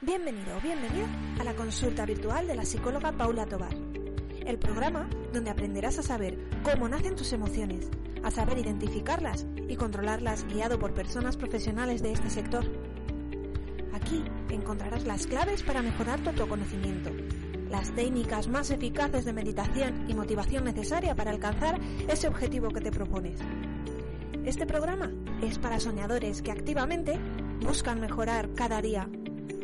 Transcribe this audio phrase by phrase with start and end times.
[0.00, 1.08] Bienvenido o bienvenida
[1.40, 3.74] a la consulta virtual de la psicóloga Paula Tobar,
[4.46, 7.90] el programa donde aprenderás a saber cómo nacen tus emociones,
[8.22, 12.64] a saber identificarlas y controlarlas guiado por personas profesionales de este sector.
[13.92, 17.10] Aquí encontrarás las claves para mejorar tu autoconocimiento,
[17.68, 22.92] las técnicas más eficaces de meditación y motivación necesaria para alcanzar ese objetivo que te
[22.92, 23.40] propones.
[24.44, 27.18] Este programa es para soñadores que activamente
[27.60, 29.10] buscan mejorar cada día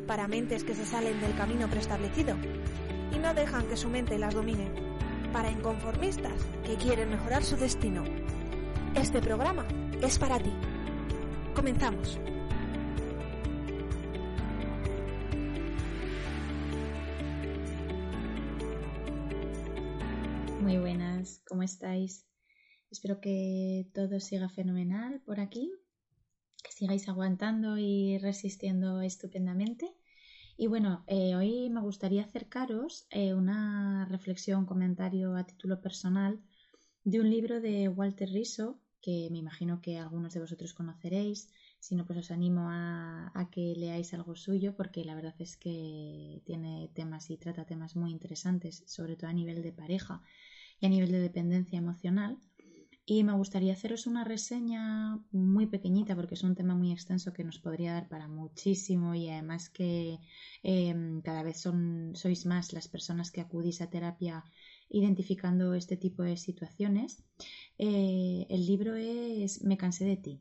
[0.07, 2.37] para mentes que se salen del camino preestablecido
[3.15, 4.70] y no dejan que su mente las domine,
[5.33, 6.33] para inconformistas
[6.65, 8.05] que quieren mejorar su destino.
[8.95, 9.67] Este programa
[10.03, 10.53] es para ti.
[11.55, 12.19] Comenzamos.
[20.61, 22.27] Muy buenas, ¿cómo estáis?
[22.91, 25.73] Espero que todo siga fenomenal por aquí
[26.65, 29.95] que sigáis aguantando y resistiendo estupendamente.
[30.56, 36.41] Y bueno, eh, hoy me gustaría acercaros eh, una reflexión, comentario a título personal
[37.05, 41.50] de un libro de Walter Riso, que me imagino que algunos de vosotros conoceréis.
[41.80, 45.56] Si no, pues os animo a, a que leáis algo suyo, porque la verdad es
[45.56, 50.22] que tiene temas y trata temas muy interesantes, sobre todo a nivel de pareja
[50.80, 52.38] y a nivel de dependencia emocional.
[53.06, 57.44] Y me gustaría haceros una reseña muy pequeñita porque es un tema muy extenso que
[57.44, 60.20] nos podría dar para muchísimo y además que
[60.62, 64.42] em, cada vez son, sois más las personas que acudís a terapia
[64.88, 67.22] identificando este tipo de situaciones.
[67.76, 70.41] Eh, el libro es Me cansé de ti.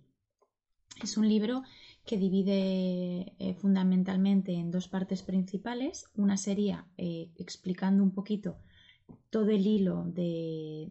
[1.02, 1.64] Es un libro
[2.06, 6.06] que divide eh, fundamentalmente en dos partes principales.
[6.16, 8.58] Una sería eh, explicando un poquito
[9.30, 10.90] todo el hilo de,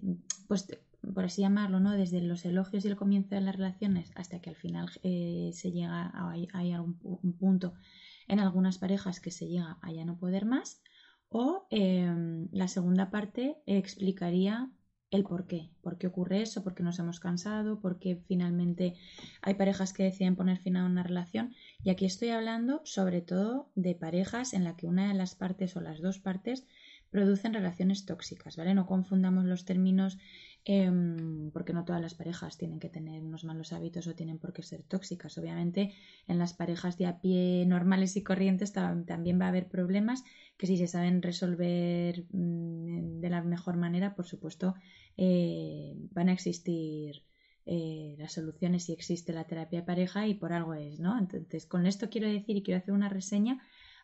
[0.49, 0.67] pues,
[1.15, 1.93] por así llamarlo, ¿no?
[1.93, 5.73] Desde los elogios y el comienzo de las relaciones hasta que al final eh, se
[5.73, 7.75] llega a, hay algún un punto
[8.29, 10.83] en algunas parejas que se llega a ya no poder más.
[11.29, 14.71] O em, la segunda parte explicaría
[15.11, 18.95] el por qué, por qué ocurre eso, por qué nos hemos cansado, por qué finalmente
[19.43, 21.55] hay parejas que deciden poner fin a una relación.
[21.83, 25.77] Y aquí estoy hablando sobre todo de parejas en la que una de las partes
[25.77, 26.67] o las dos partes
[27.11, 28.75] producen relaciones tóxicas, ¿vale?
[28.75, 30.17] No confundamos los términos
[30.65, 34.53] Em, porque no todas las parejas tienen que tener unos malos hábitos o tienen por
[34.53, 35.37] qué ser tóxicas.
[35.37, 35.93] Obviamente,
[36.29, 40.23] en las parejas de a pie normales y corrientes también va a haber problemas
[40.57, 44.75] que si se saben resolver mm, de la mejor manera, por supuesto,
[45.17, 47.25] eh, van a existir
[47.67, 51.19] eh, las soluciones si existe la terapia de pareja y por algo es, ¿no?
[51.19, 53.61] Entonces, con esto quiero decir y quiero hacer una reseña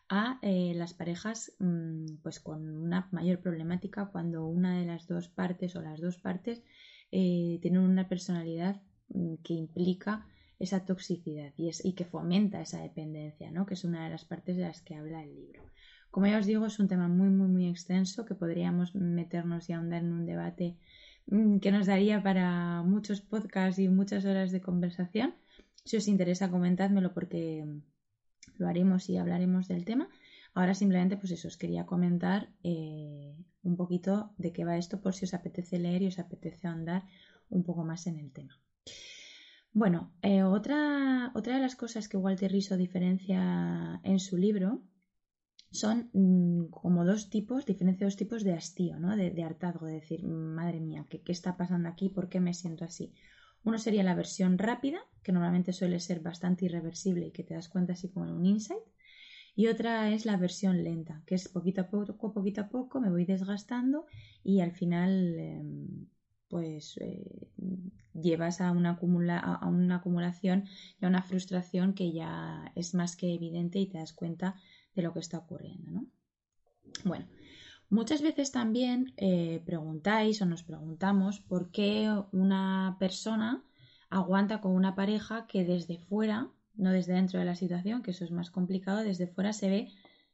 [0.09, 5.29] a eh, las parejas mm, pues con una mayor problemática cuando una de las dos
[5.29, 6.63] partes o las dos partes
[7.11, 10.25] eh, tienen una personalidad mm, que implica
[10.57, 13.65] esa toxicidad y, es, y que fomenta esa dependencia, ¿no?
[13.65, 15.61] que es una de las partes de las que habla el libro.
[16.11, 19.73] Como ya os digo, es un tema muy, muy, muy extenso que podríamos meternos y
[19.73, 20.75] ahondar en un debate
[21.27, 25.35] mm, que nos daría para muchos podcasts y muchas horas de conversación.
[25.85, 27.65] Si os interesa, comentádmelo porque
[28.57, 30.09] lo haremos y hablaremos del tema.
[30.53, 35.13] Ahora simplemente, pues eso, os quería comentar eh, un poquito de qué va esto por
[35.13, 37.03] si os apetece leer y os apetece andar
[37.49, 38.59] un poco más en el tema.
[39.71, 44.81] Bueno, eh, otra, otra de las cosas que Walter Riso diferencia en su libro
[45.71, 49.15] son mm, como dos tipos, diferencia dos tipos de hastío, ¿no?
[49.15, 52.09] de, hartazgo, de decir, madre mía, ¿qué, ¿qué está pasando aquí?
[52.09, 53.13] ¿Por qué me siento así?
[53.63, 57.69] Uno sería la versión rápida, que normalmente suele ser bastante irreversible y que te das
[57.69, 58.83] cuenta así como en un insight.
[59.55, 63.09] Y otra es la versión lenta, que es poquito a poco, poquito a poco, me
[63.09, 64.05] voy desgastando
[64.43, 66.07] y al final em,
[66.47, 67.49] pues eh,
[68.13, 70.65] llevas a una, a una acumulación
[71.01, 74.55] y a una frustración que ya es más que evidente y te das cuenta
[74.95, 75.91] de lo que está ocurriendo.
[75.91, 76.05] ¿no?
[77.05, 77.27] Bueno,
[77.89, 83.63] Muchas veces también eh, preguntáis o nos preguntamos por qué una persona
[84.09, 88.25] aguanta con una pareja que desde fuera, no desde dentro de la situación, que eso
[88.25, 89.91] es más complicado, desde fuera se ve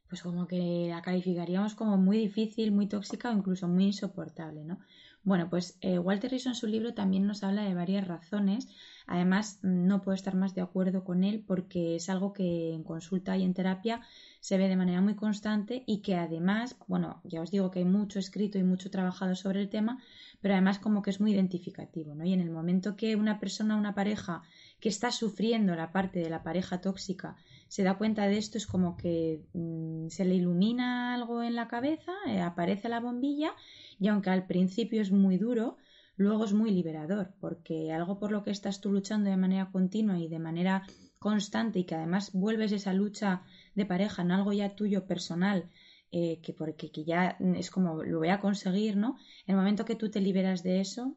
[0.08, 4.78] pues como que la calificaríamos como muy difícil, muy tóxica o incluso muy insoportable, ¿no?
[5.26, 8.68] Bueno, pues eh, Walter Rizzo en su libro también nos habla de varias razones.
[9.08, 13.36] Además, no puedo estar más de acuerdo con él porque es algo que en consulta
[13.36, 14.02] y en terapia
[14.38, 17.84] se ve de manera muy constante y que además, bueno, ya os digo que hay
[17.84, 20.00] mucho escrito y mucho trabajado sobre el tema,
[20.40, 22.24] pero además como que es muy identificativo, ¿no?
[22.24, 24.42] Y en el momento que una persona, una pareja
[24.78, 27.34] que está sufriendo la parte de la pareja tóxica
[27.66, 31.66] se da cuenta de esto, es como que mm, se le ilumina algo en la
[31.66, 33.52] cabeza, eh, aparece la bombilla
[33.98, 35.76] y aunque al principio es muy duro,
[36.16, 40.18] luego es muy liberador, porque algo por lo que estás tú luchando de manera continua
[40.18, 40.86] y de manera
[41.18, 43.42] constante y que además vuelves esa lucha
[43.74, 45.70] de pareja en algo ya tuyo personal,
[46.12, 49.16] eh, que porque que ya es como lo voy a conseguir, ¿no?
[49.46, 51.16] El momento que tú te liberas de eso,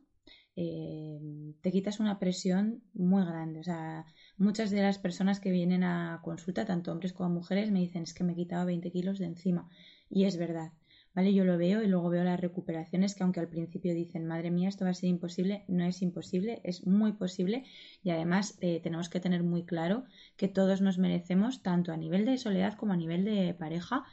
[0.55, 1.19] eh,
[1.61, 3.59] te quitas una presión muy grande.
[3.61, 4.05] O sea,
[4.37, 8.13] muchas de las personas que vienen a consulta, tanto hombres como mujeres, me dicen es
[8.13, 9.69] que me he quitado 20 kilos de encima.
[10.09, 10.73] Y es verdad.
[11.27, 14.69] Yo lo veo y luego veo las recuperaciones que aunque al principio dicen, madre mía,
[14.69, 17.65] esto va a ser imposible, no es imposible, es muy posible.
[18.03, 20.05] Y además eh, tenemos que tener muy claro
[20.37, 24.05] que todos nos merecemos, tanto a nivel de soledad como a nivel de pareja,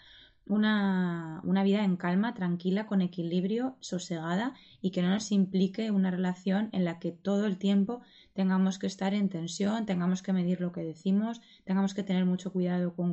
[0.47, 6.11] una, una, vida en calma, tranquila, con equilibrio, sosegada y que no nos implique una
[6.11, 8.03] relación en la que todo el tiempo
[8.37, 12.53] tengamos que estar en tensión, tengamos que medir lo que decimos, tengamos que tener mucho
[12.53, 13.09] cuidado con,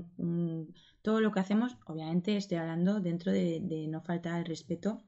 [1.01, 5.01] todo lo que hacemos, obviamente estoy hablando dentro de, no faltar al respeto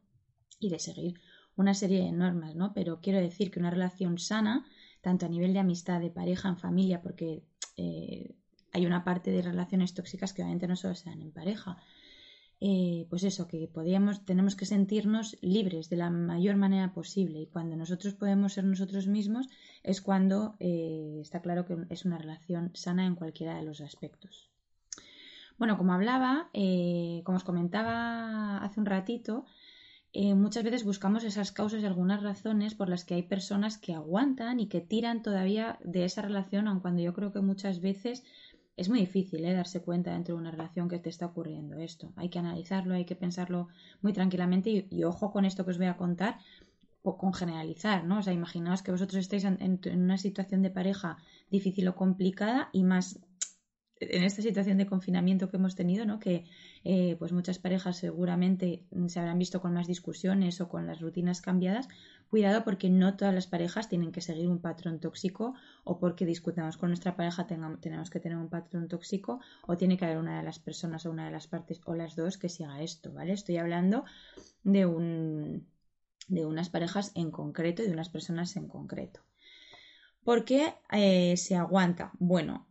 [0.59, 1.19] y de seguir
[1.55, 2.73] una serie de normas, ¿no?
[2.73, 4.65] Pero quiero decir que una relación sana,
[5.01, 7.43] tanto a nivel de amistad, de pareja, en familia, porque
[7.77, 8.35] eh,
[8.73, 11.77] hay una parte de relaciones tóxicas que obviamente no solo se dan en pareja,
[12.61, 17.47] eh, pues eso, que podíamos, tenemos que sentirnos libres de la mayor manera posible y
[17.47, 19.47] cuando nosotros podemos ser nosotros mismos
[19.85, 24.49] es cuando eh, está claro que es una relación sana en cualquiera de los aspectos.
[25.57, 29.45] Bueno, como hablaba, eh, como os comentaba hace un ratito,
[30.11, 33.93] eh, muchas veces buscamos esas causas y algunas razones por las que hay personas que
[33.93, 38.23] aguantan y que tiran todavía de esa relación, aun cuando yo creo que muchas veces
[38.77, 42.11] es muy difícil darse cuenta dentro de una relación que te está ocurriendo esto.
[42.17, 43.67] Hay que analizarlo, hay que pensarlo
[44.01, 46.39] muy tranquilamente y, ojo con esto que os voy a contar,
[47.13, 48.19] con generalizar, ¿no?
[48.19, 51.17] O sea, imaginaos que vosotros estáis en, una situación de pareja
[51.49, 53.19] difícil o complicada y más
[53.99, 56.19] en esta situación de confinamiento que hemos tenido, ¿no?
[56.19, 56.45] que
[56.83, 61.41] eh, pues muchas parejas seguramente se habrán visto con más discusiones o con las rutinas
[61.41, 61.87] cambiadas,
[62.29, 65.53] cuidado porque no todas las parejas tienen que seguir un patrón tóxico
[65.85, 70.05] o porque discutamos con nuestra pareja tenemos que tener un patrón tóxico o tiene que
[70.05, 72.81] haber una de las personas o una de las partes o las dos que siga
[72.81, 73.31] esto, ¿vale?
[73.31, 74.03] Estoy hablando
[74.63, 75.67] de un
[76.27, 79.21] de unas parejas en concreto y de unas personas en concreto.
[80.23, 82.11] ¿Por qué eh, se aguanta?
[82.19, 82.67] Bueno,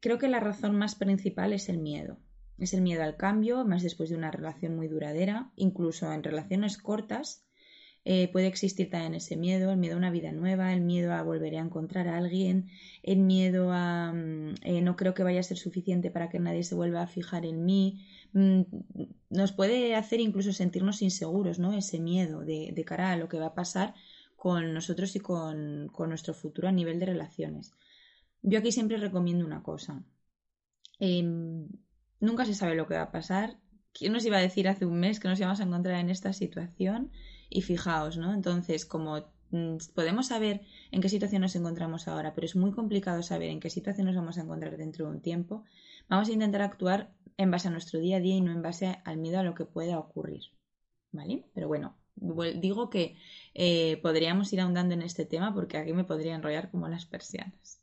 [0.00, 2.18] Creo que la razón más principal es el miedo.
[2.56, 6.78] Es el miedo al cambio, más después de una relación muy duradera, incluso en relaciones
[6.78, 7.44] cortas.
[8.10, 11.22] Eh, puede existir también ese miedo, el miedo a una vida nueva, el miedo a
[11.22, 12.70] volver a encontrar a alguien,
[13.02, 16.64] el miedo a mm, eh, no creo que vaya a ser suficiente para que nadie
[16.64, 18.06] se vuelva a fijar en mí.
[18.32, 18.62] Mm,
[19.28, 21.74] nos puede hacer incluso sentirnos inseguros, ¿no?
[21.74, 23.92] Ese miedo de, cara a lo que va a pasar
[24.36, 27.72] con nosotros y con nuestro futuro a nivel de relaciones.
[28.40, 30.02] Yo aquí siempre recomiendo una cosa.
[30.98, 31.68] Em,
[32.20, 33.58] nunca se sabe lo que va a pasar.
[33.92, 36.32] ¿Quién nos iba a decir hace un mes que nos íbamos a encontrar en esta
[36.32, 37.10] situación?
[37.48, 38.34] Y fijaos, ¿no?
[38.34, 39.18] Entonces, como
[39.50, 43.60] mm, podemos saber en qué situación nos encontramos ahora, pero es muy complicado saber en
[43.60, 45.64] qué situación nos vamos a encontrar dentro de un tiempo,
[46.08, 48.98] vamos a intentar actuar en base a nuestro día a día y no en base
[49.04, 50.42] al miedo a lo que pueda ocurrir.
[51.10, 51.46] ¿Vale?
[51.54, 53.16] Pero bueno, digo que
[53.54, 57.80] eh, podríamos ir ahondando en este tema porque aquí me podría enrollar como las persianas.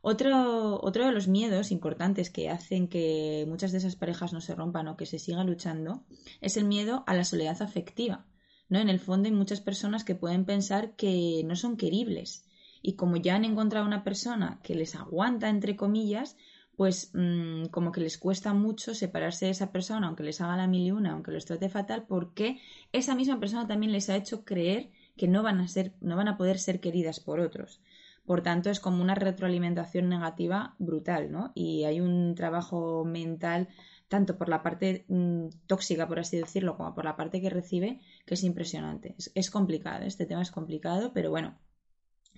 [0.00, 4.54] Otro, otro de los miedos importantes que hacen que muchas de esas parejas no se
[4.54, 6.04] rompan o que se siga luchando
[6.40, 8.24] es el miedo a la soledad afectiva.
[8.68, 8.78] ¿No?
[8.78, 12.44] En el fondo hay muchas personas que pueden pensar que no son queribles
[12.82, 16.36] y como ya han encontrado una persona que les aguanta, entre comillas,
[16.76, 20.66] pues mm, como que les cuesta mucho separarse de esa persona, aunque les haga la
[20.66, 22.60] mil y una, aunque los trate fatal, porque
[22.92, 26.28] esa misma persona también les ha hecho creer que no van a ser, no van
[26.28, 27.80] a poder ser queridas por otros.
[28.26, 31.52] Por tanto, es como una retroalimentación negativa brutal, ¿no?
[31.54, 33.68] Y hay un trabajo mental
[34.08, 38.00] tanto por la parte mm, tóxica, por así decirlo, como por la parte que recibe,
[38.24, 39.14] que es impresionante.
[39.34, 41.58] es complicado, este tema es complicado, pero bueno,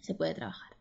[0.00, 0.76] se puede trabajar.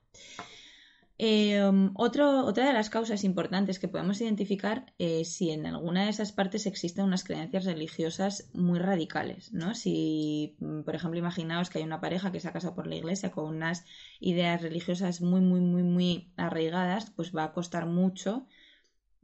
[1.19, 6.31] Em, otra de las causas importantes que podemos identificar es si en alguna de esas
[6.31, 9.73] partes existen unas creencias religiosas muy radicales, ¿no?
[9.73, 12.95] Si, mm, por ejemplo, imaginaos que hay una pareja que se ha casado por la
[12.95, 13.83] iglesia con unas
[14.19, 18.47] ideas religiosas muy, muy, muy, muy arraigadas, pues va a costar mucho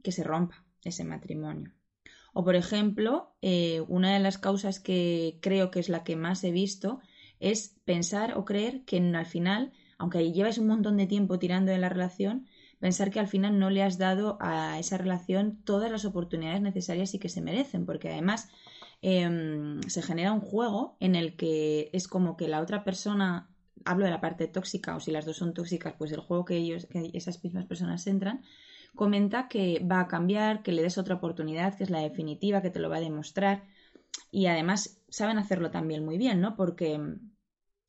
[0.02, 1.72] que se rompa ese matrimonio.
[2.32, 6.42] O, por ejemplo, eh, una de las causas que creo que es la que más
[6.42, 7.00] he visto
[7.38, 11.78] es pensar o creer que al final, aunque lleves un montón de tiempo tirando de
[11.78, 12.46] la relación,
[12.80, 17.14] pensar que al final no le has dado a esa relación todas las oportunidades necesarias
[17.14, 18.48] y que se merecen, porque además
[19.00, 23.48] em, se genera un juego en el que es como que la otra persona,
[23.84, 26.56] hablo de la parte tóxica, o si las dos son tóxicas, pues el juego que
[26.56, 28.42] ellos, que esas mismas personas entran,
[28.94, 32.70] comenta que va a cambiar, que le des otra oportunidad, que es la definitiva, que
[32.70, 33.64] te lo va a demostrar.
[34.30, 36.56] Y además saben hacerlo también muy bien, ¿no?
[36.56, 37.00] Porque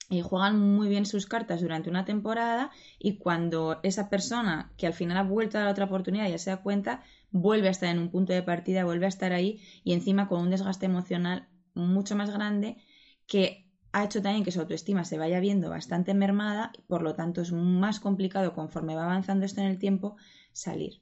[0.09, 4.93] y juegan muy bien sus cartas durante una temporada y cuando esa persona que al
[4.93, 7.99] final ha vuelto a la otra oportunidad ya se da cuenta, vuelve a estar en
[7.99, 12.15] un punto de partida, vuelve a estar ahí y encima con un desgaste emocional mucho
[12.15, 12.77] más grande
[13.25, 13.64] que
[13.95, 17.53] ha hecho también que su autoestima se vaya viendo bastante mermada, por lo tanto es
[17.53, 20.17] más complicado conforme va avanzando esto en el tiempo
[20.51, 21.01] salir.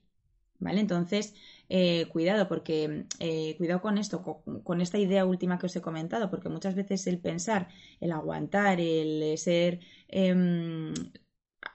[0.59, 0.79] ¿Vale?
[0.79, 1.33] Entonces,
[1.69, 4.21] eh, cuidado, porque eh, cuidado con esto,
[4.63, 7.67] con, esta idea última que os he comentado, porque muchas veces el pensar,
[7.99, 10.93] el aguantar, el ser em,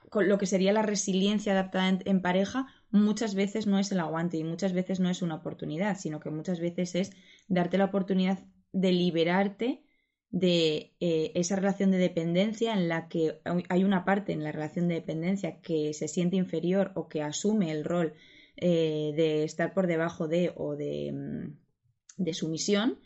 [0.09, 4.37] con lo que sería la resiliencia adaptada en, pareja, muchas veces no es el aguante
[4.37, 7.11] y muchas veces no es una oportunidad, sino que muchas veces es
[7.49, 8.39] darte la oportunidad
[8.71, 9.83] de liberarte
[10.31, 14.87] de eh, esa relación de dependencia en la que hay una parte en la relación
[14.87, 18.13] de dependencia que se siente inferior o que asume el rol
[18.57, 22.99] eh, de estar por debajo de o de, mm, de sumisión.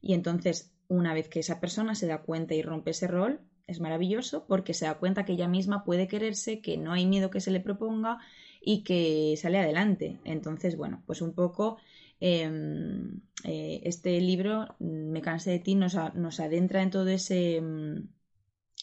[0.00, 3.80] Y entonces, una vez que esa persona se da cuenta y rompe ese rol, es
[3.80, 7.40] maravilloso porque se da cuenta que ella misma puede quererse, que no hay miedo que
[7.40, 8.18] se le proponga
[8.60, 10.20] y que sale adelante.
[10.24, 11.78] Entonces, bueno, pues un poco
[12.20, 17.60] em, eh, este libro, mm, Me cansé de ti, nos, nos adentra en todo ese
[17.60, 18.08] mm,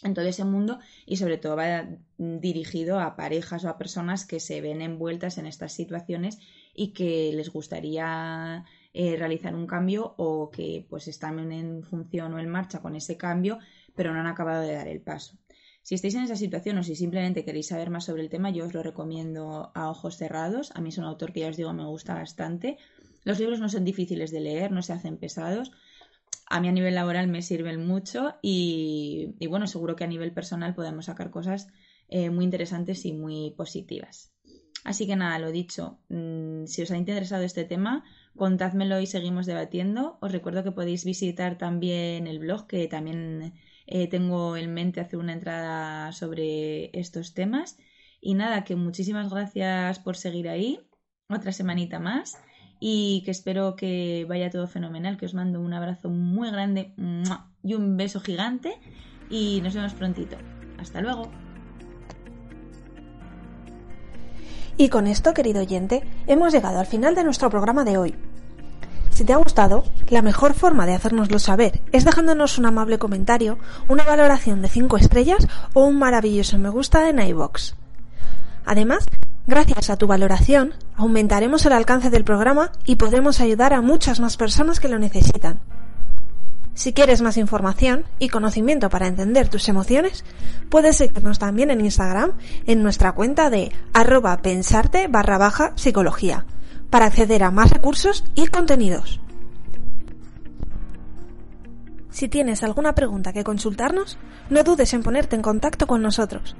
[0.04, 4.40] en todo ese mundo y sobre todo va dirigido a parejas o a personas que
[4.40, 6.40] se ven envueltas en estas situaciones
[6.74, 12.40] y que les gustaría eh, realizar un cambio o que pues están en función o
[12.40, 13.60] en marcha con ese cambio
[13.96, 15.38] pero no han acabado de dar el paso.
[15.84, 18.66] Si estáis en esa situación o si simplemente queréis saber más sobre el tema, yo
[18.66, 20.72] os lo recomiendo a ojos cerrados.
[20.76, 22.78] A mí es un autor que ya os digo me gusta bastante.
[23.24, 25.72] Los libros no son difíciles de leer, no se hacen pesados
[26.52, 30.76] a mí a nivel laboral me sirven mucho y, bueno, seguro que a nivel personal
[30.76, 31.70] podemos sacar cosas
[32.10, 34.34] eh, muy interesantes y muy positivas.
[34.84, 38.04] Así que nada, lo dicho, mm, si os ha interesado este tema,
[38.36, 40.18] contádmelo y seguimos debatiendo.
[40.22, 43.54] Os recuerdo que podéis visitar también el blog, que también
[43.88, 47.78] eh, tengo en mente hacer una entrada sobre estos temas.
[48.20, 50.80] Y nada, que muchísimas gracias por seguir ahí.
[51.30, 52.38] Otra semanita más
[52.84, 56.94] y que espero que vaya todo fenomenal, que os mando un abrazo muy grande
[57.64, 58.74] y un beso gigante
[59.30, 60.36] y nos vemos prontito.
[60.80, 61.30] Hasta luego.
[64.78, 68.16] Y con esto, querido oyente, hemos llegado al final de nuestro programa de hoy.
[69.12, 73.60] Si te ha gustado, la mejor forma de hacérnoslo saber es dejándonos un amable comentario,
[73.90, 77.76] una valoración de 5 estrellas o un maravilloso me gusta en iBox.
[78.66, 79.06] Además,
[79.52, 84.38] Gracias a tu valoración, aumentaremos el alcance del programa y podremos ayudar a muchas más
[84.38, 85.60] personas que lo necesitan.
[86.74, 90.24] Si quieres más información y conocimiento para entender tus emociones,
[90.70, 92.32] puedes seguirnos también en Instagram
[92.66, 96.46] en nuestra cuenta de arroba pensarte barra baja psicología
[96.90, 99.20] para acceder a más recursos y contenidos.
[102.10, 104.18] Si tienes alguna pregunta que consultarnos,
[104.50, 106.56] no dudes en ponerte en contacto con nosotros.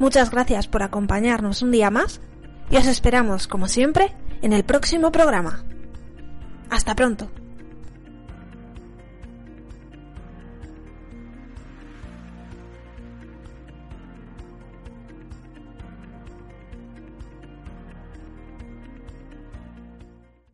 [0.00, 2.22] Muchas gracias por acompañarnos un día más
[2.70, 5.62] y os esperamos, como siempre, en el próximo programa.
[6.70, 7.30] Hasta pronto.